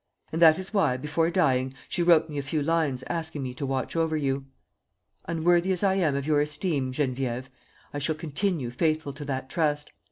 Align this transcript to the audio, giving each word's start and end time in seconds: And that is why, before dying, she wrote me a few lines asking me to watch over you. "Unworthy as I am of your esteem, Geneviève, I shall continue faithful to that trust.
And 0.31 0.41
that 0.41 0.57
is 0.57 0.73
why, 0.73 0.97
before 0.97 1.29
dying, 1.29 1.75
she 1.87 2.01
wrote 2.01 2.27
me 2.27 2.39
a 2.39 2.41
few 2.41 2.63
lines 2.63 3.03
asking 3.05 3.43
me 3.43 3.53
to 3.53 3.67
watch 3.67 3.95
over 3.95 4.17
you. 4.17 4.45
"Unworthy 5.25 5.71
as 5.71 5.83
I 5.83 5.93
am 5.93 6.15
of 6.15 6.25
your 6.25 6.41
esteem, 6.41 6.91
Geneviève, 6.91 7.49
I 7.93 7.99
shall 7.99 8.15
continue 8.15 8.71
faithful 8.71 9.13
to 9.13 9.25
that 9.25 9.47
trust. 9.47 9.91